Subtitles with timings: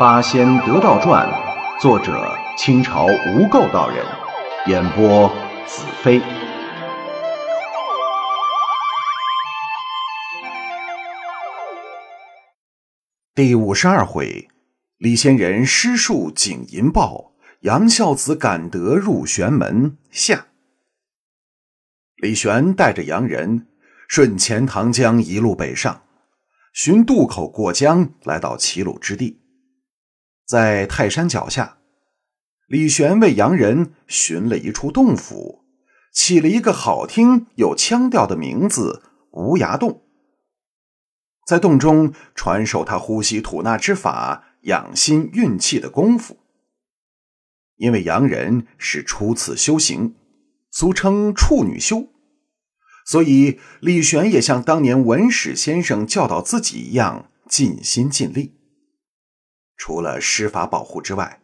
[0.00, 1.28] 八仙得道传》，
[1.82, 4.02] 作者清朝无垢道人，
[4.66, 5.28] 演播
[5.66, 6.22] 子飞。
[13.34, 14.48] 第五十二回，
[14.96, 20.46] 李仙人施术景银报，杨孝子感得入玄门下。
[22.16, 23.66] 李玄带着洋人
[24.08, 26.04] 顺钱塘江一路北上，
[26.72, 29.36] 寻渡口过江，来到齐鲁之地。
[30.50, 31.78] 在泰山脚下，
[32.66, 35.60] 李玄为洋人寻了一处洞府，
[36.12, 39.00] 起了一个好听有腔调的名字——
[39.30, 40.02] 无涯洞。
[41.46, 46.38] 在洞中传授他呼吸吐纳之法、养心运气的功夫。
[47.76, 50.16] 因为洋人是初次修行。
[50.72, 52.08] 俗称处女修，
[53.06, 58.59] 所以李玄也像当年文史先生教导自己一样尽心尽力。
[59.80, 61.40] 除了施法保护之外，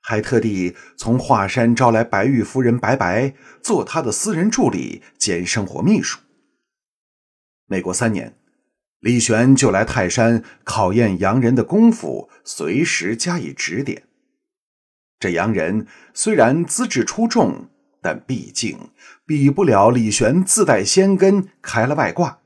[0.00, 6.18] 还特地从华山招来白玉夫人白白做他的私人助理兼生活秘书。
[7.66, 8.34] 没过三年，
[9.00, 14.04] 李玄就来泰山考验洋人的功夫，随时加以指点。
[15.20, 17.68] 这洋人虽然资质出众。
[18.00, 18.92] 但毕竟
[19.26, 22.38] 比不了李玄自带仙根开了外挂，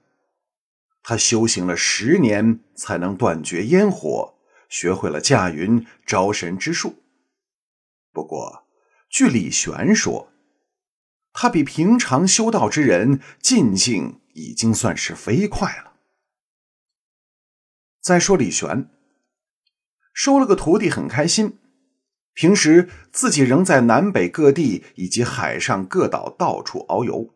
[1.03, 4.32] 他修行了十年才能断绝烟火，
[4.73, 7.03] 学会了驾云招神之术。
[8.11, 8.67] 不过，
[9.11, 10.33] 据李玄说，
[11.35, 15.93] 他比平常修道之人进境已经算是飞快了。
[18.01, 18.89] 再说李玄
[20.15, 21.59] 收了个徒弟，很开心。
[22.33, 27.35] 平时自己仍在南北各地以及海上各岛到处遨游，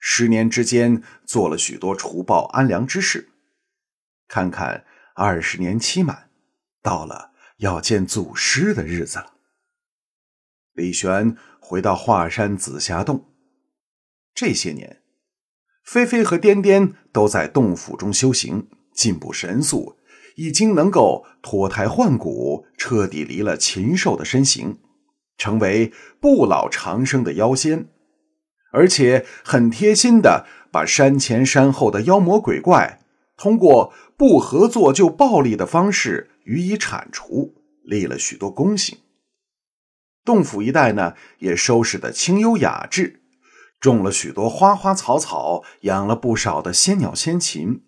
[0.00, 3.28] 十年之间做了许多除暴安良之事。
[4.26, 6.29] 看看二十年期满，
[6.82, 9.34] 到了要见祖师的日子了。
[10.72, 13.26] 李玄回到华山紫霞洞，
[14.34, 15.02] 这些年，
[15.84, 19.96] 菲菲和颠颠都在洞府中修行，进步神速。
[20.36, 24.78] 已经能够脱胎换骨，彻底离了禽兽的身形，
[25.36, 27.88] 成为不老长生的妖仙，
[28.72, 33.00] 而且很贴心的把山前山后的妖魔鬼怪，
[33.36, 38.98] 通过不合作就暴力的方式予以铲除，立了许多功行。
[40.24, 43.22] 洞府一带呢，也收拾的清幽雅致，
[43.80, 47.82] 种了许多花花草草，养了不少的仙鸟仙禽。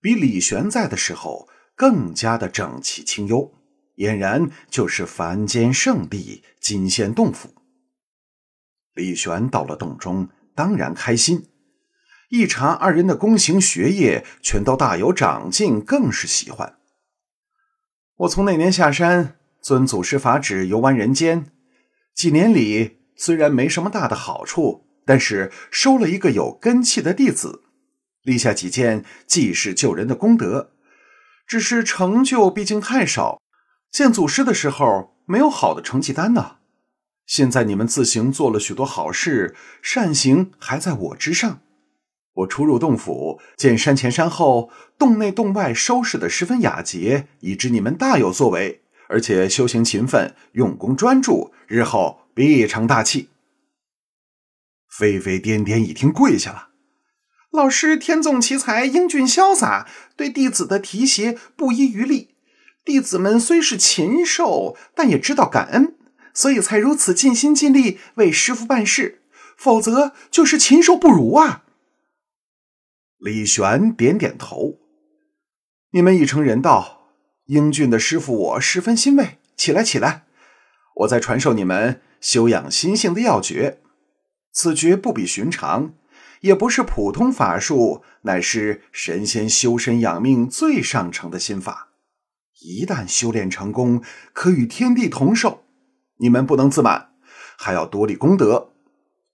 [0.00, 3.54] 比李玄在的时候更加的整齐清幽，
[3.96, 7.54] 俨然就是凡间圣地金仙洞府。
[8.94, 11.46] 李玄到了洞中，当然开心。
[12.28, 16.79] 一查二人的功行学业全都大有长进，更是喜欢。
[18.20, 21.46] 我从那年下山遵祖师法旨游玩人间，
[22.14, 27.62] 几年里虽然没什么大的好处，但是收了一个有根气的弟子。
[28.22, 30.72] 立下几件济世救人的功德，
[31.46, 33.40] 只是成就毕竟太少。
[33.90, 36.56] 见祖师的时候没有好的成绩单呢。
[37.24, 41.62] 现在你们自行做了许多好事，善行还在我之上。
[42.40, 53.28] 我出入洞府，见山前山后、洞内洞外收拾的十分雅洁，已知你们大有作为，而且修行勤奋、用功专注，日后必成大器。
[54.88, 56.68] 飞飞颠颠一听，跪下了。
[57.50, 62.34] 老师天纵奇才，英俊潇洒，对弟子的提携不遗余力。
[62.84, 65.96] 弟子们虽是禽兽，但也知道感恩，
[66.32, 69.22] 所以才如此尽心尽力为师傅办事。
[69.56, 71.64] 否则就是禽兽不如啊！
[73.20, 74.78] 李玄点点头
[75.92, 77.02] ：“你们已成人道，
[77.46, 79.38] 英俊的师傅我十分欣慰。
[79.56, 80.24] 起来，起来，
[80.96, 83.80] 我再传授你们修养心性的要诀。
[84.52, 85.94] 此诀不比寻常。”
[86.40, 91.90] 也不是普通法术，乃是神仙修身养命最上乘的心法。
[92.62, 94.02] 一旦修炼成功，
[94.32, 95.64] 可与天地同寿。
[96.16, 97.10] 你们不能自满，
[97.58, 98.72] 还要多立功德。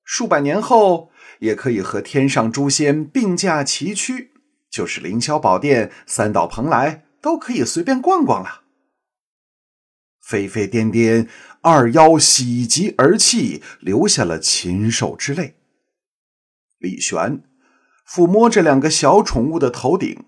[0.06, 1.10] 数百年后，
[1.40, 4.30] 也可以和天上诸仙并驾齐驱，
[4.70, 8.62] 就是凌霄宝殿、三岛蓬莱，都可以随便逛逛了。
[10.22, 11.28] 飞飞颠颠，
[11.60, 15.56] 二妖喜极而泣，流下了禽兽之泪。
[16.78, 17.42] 李玄
[18.08, 20.24] 抚摸着两个小宠物的头顶，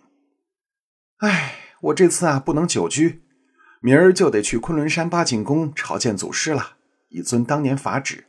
[1.19, 3.23] 哎，我这次啊不能久居，
[3.81, 6.73] 明儿就得去昆仑山八景宫朝见祖师了，
[7.11, 8.25] 以遵当年法旨。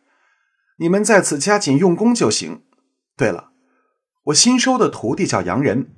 [0.80, 2.64] 你们在此加紧用功就行。
[3.18, 3.52] 对了，
[4.26, 5.94] 我新收的徒弟叫杨仁，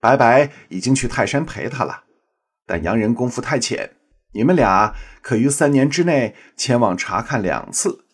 [0.00, 2.04] 白白已经去泰山陪他了。
[2.66, 3.96] 但洋人功夫太浅，
[4.34, 8.04] 你们俩可于三年之内前往查看两次，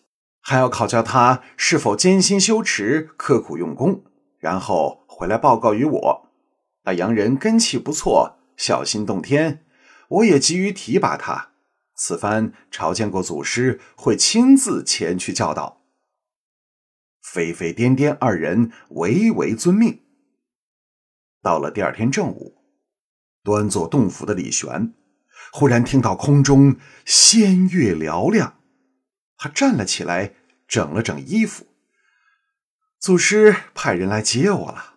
[0.41, 4.05] 还要考教他是否艰辛修持、刻苦用功，
[4.39, 6.29] 然后回来报告于我。
[6.85, 9.65] 那洋人根气不错，小心洞天，
[10.07, 11.49] 我也急于提拔他。
[11.97, 15.81] 此番朝见过祖师，会亲自前去教导。
[17.35, 19.99] 飞飞颠颠二人唯唯遵命。
[21.41, 22.63] 到了第二天正午，
[23.43, 24.93] 端坐洞府的李玄
[25.51, 28.57] 忽然听到空中仙乐嘹亮，
[29.35, 30.33] 他站了起来，
[30.65, 31.67] 整了整衣服。
[32.99, 34.95] 祖师派人来接我了。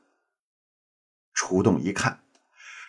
[1.34, 2.22] 出洞一看，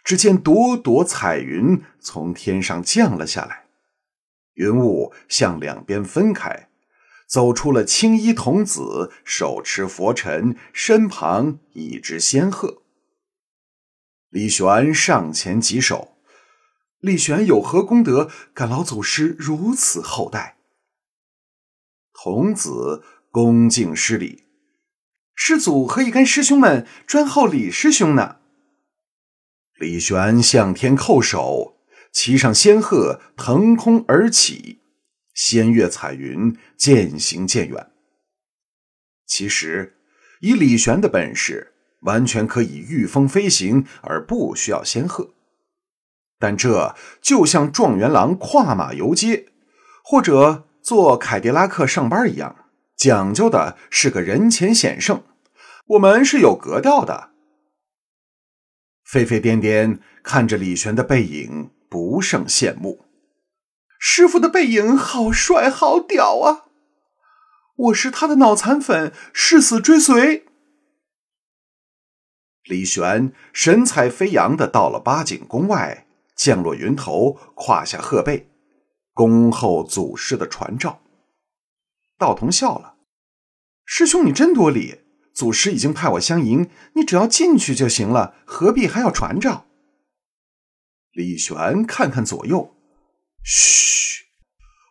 [0.03, 3.65] 只见朵朵彩云从天上降了下来。
[4.53, 6.68] 云雾向两边分开，
[7.29, 12.81] 走出了青衣童子，手持佛尘，身旁一只仙鹤。
[14.29, 16.17] 李玄上前几手
[16.99, 20.57] ：“李玄有何功德，感老祖师如此厚待？”
[22.11, 24.45] 童子恭敬施礼
[25.35, 28.37] ：“师祖和一干师兄们专候李师兄呢。”
[29.79, 31.75] 李玄向天叩首。
[32.11, 34.78] 骑上仙鹤，腾空而起，
[35.39, 37.91] 仙乐彩云渐行渐远。
[39.25, 39.95] 其实，
[40.41, 41.71] 以李玄的本事，
[42.01, 45.33] 完全可以御风飞行，而不需要仙鹤。
[46.37, 49.45] 但这就像状元郎跨马游街，
[50.03, 52.65] 或者坐凯迪拉克上班一样，
[52.97, 55.23] 讲究的是个人前显圣。
[55.87, 57.29] 我们是有格调的。
[59.05, 61.71] 飞飞颠颠看着李玄的背影。
[61.91, 63.03] 不胜羡慕，
[63.99, 66.63] 师傅的背影好帅好屌啊！
[67.75, 70.45] 我是他的脑残粉，誓死追随。
[72.63, 78.49] 李玄神采飞扬的到了八景宫外，降落云头，胯下鹤背，
[79.13, 81.01] 恭候祖师的传召。
[82.17, 82.95] 道童笑了
[83.83, 85.01] ：“师兄你真多礼，
[85.33, 89.65] 祖师已经派我相迎，你只要进去就行了，何必还要传召？”
[91.11, 92.75] 李玄看看左右，
[93.43, 94.25] 嘘，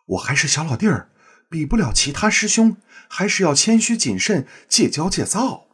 [0.05, 1.09] 我还是小老弟儿，
[1.49, 5.67] 比不了其他师兄，还是要谦虚谨慎，戒骄戒躁。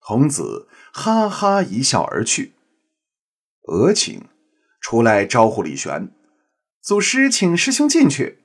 [0.00, 2.54] 童子哈哈一笑而去。
[3.68, 4.28] 额请
[4.80, 6.10] 出来招呼李玄，
[6.82, 8.40] 祖师请师兄进去。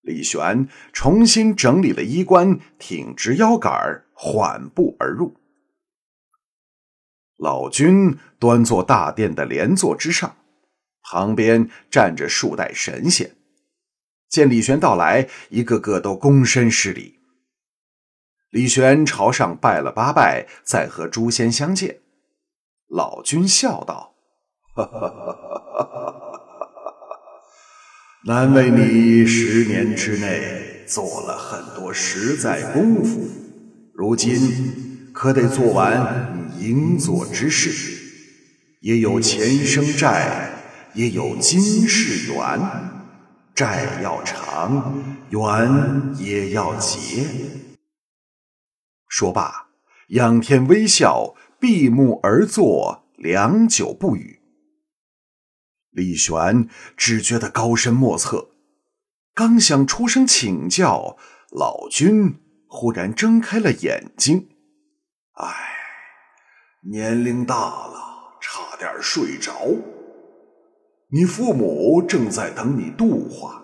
[0.00, 5.36] 李玄重新整理了衣冠，挺直腰杆，缓步而入。
[7.36, 10.36] 老君端坐大殿的莲座之上，
[11.08, 13.36] 旁边站着数代神仙。
[14.28, 17.20] 见李玄到来，一个个都躬身施礼。
[18.50, 22.00] 李玄朝上拜了八拜，再和诸仙相见。
[22.88, 24.14] 老君笑道：“！
[28.26, 33.28] 难为你十年之内做了很多实在功夫，
[33.94, 37.70] 如今可得做完。”应做之事，
[38.80, 40.55] 也有前生债，
[40.96, 42.58] 也有今世缘。
[43.54, 47.26] 债要偿，缘也要结。
[49.06, 49.68] 说罢，
[50.08, 54.40] 仰天微笑，闭目而坐，良久不语。
[55.90, 58.48] 李玄只觉得高深莫测，
[59.34, 61.18] 刚想出声请教，
[61.50, 64.48] 老君忽然睁开了眼睛。
[65.34, 65.54] 唉。
[66.90, 69.95] 年龄大了，差点睡着。
[71.08, 73.62] 你父母正在等你度化，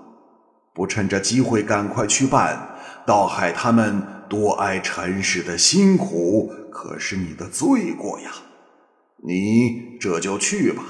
[0.73, 8.31] 不趁着机会赶快去办，倒害他们多挨尘世的辛苦，可是你的罪过呀。
[9.27, 10.85] 你这就去吧，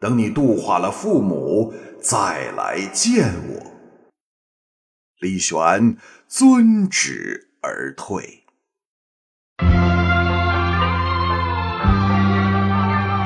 [0.00, 3.72] 等你度化了父母，再来见我。
[5.20, 8.44] 李玄遵旨而退。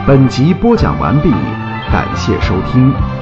[0.05, 1.31] 本集播讲完毕，
[1.91, 3.20] 感谢收听。